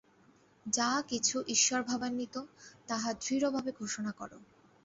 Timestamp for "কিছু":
1.07-1.35